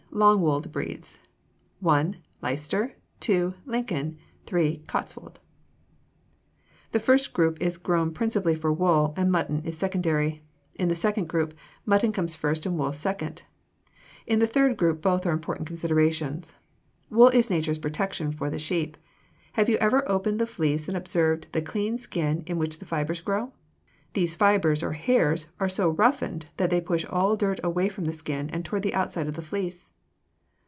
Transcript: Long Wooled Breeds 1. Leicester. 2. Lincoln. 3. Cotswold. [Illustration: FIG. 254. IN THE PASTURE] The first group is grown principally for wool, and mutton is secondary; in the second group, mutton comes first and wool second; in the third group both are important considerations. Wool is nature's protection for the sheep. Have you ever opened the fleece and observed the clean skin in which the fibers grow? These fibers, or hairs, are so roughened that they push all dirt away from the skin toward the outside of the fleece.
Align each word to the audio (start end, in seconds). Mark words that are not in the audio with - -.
Long 0.13 0.41
Wooled 0.41 0.73
Breeds 0.73 1.19
1. 1.79 2.17
Leicester. 2.41 2.97
2. 3.21 3.53
Lincoln. 3.65 4.17
3. 4.45 4.79
Cotswold. 4.85 5.39
[Illustration: 6.91 6.91
FIG. 6.91 6.91
254. 6.91 6.91
IN 6.91 6.91
THE 6.91 6.99
PASTURE] 6.99 6.99
The 6.99 7.05
first 7.05 7.33
group 7.33 7.61
is 7.61 7.77
grown 7.77 8.13
principally 8.13 8.55
for 8.55 8.73
wool, 8.73 9.13
and 9.15 9.31
mutton 9.31 9.63
is 9.63 9.77
secondary; 9.77 10.43
in 10.75 10.89
the 10.89 10.95
second 10.95 11.29
group, 11.29 11.53
mutton 11.85 12.11
comes 12.11 12.35
first 12.35 12.65
and 12.65 12.77
wool 12.77 12.91
second; 12.91 13.43
in 14.27 14.39
the 14.39 14.47
third 14.47 14.75
group 14.75 15.01
both 15.01 15.25
are 15.25 15.31
important 15.31 15.65
considerations. 15.65 16.55
Wool 17.09 17.29
is 17.29 17.49
nature's 17.49 17.79
protection 17.79 18.33
for 18.33 18.49
the 18.49 18.59
sheep. 18.59 18.97
Have 19.53 19.69
you 19.69 19.77
ever 19.77 20.07
opened 20.11 20.39
the 20.39 20.45
fleece 20.45 20.89
and 20.89 20.97
observed 20.97 21.47
the 21.53 21.61
clean 21.61 21.97
skin 21.97 22.43
in 22.47 22.57
which 22.57 22.79
the 22.79 22.85
fibers 22.85 23.21
grow? 23.21 23.53
These 24.11 24.35
fibers, 24.35 24.83
or 24.83 24.91
hairs, 24.91 25.47
are 25.57 25.69
so 25.69 25.87
roughened 25.87 26.47
that 26.57 26.69
they 26.69 26.81
push 26.81 27.05
all 27.05 27.37
dirt 27.37 27.61
away 27.63 27.87
from 27.87 28.03
the 28.03 28.11
skin 28.13 28.49
toward 28.63 28.81
the 28.81 28.93
outside 28.93 29.29
of 29.29 29.35
the 29.35 29.41
fleece. 29.41 29.87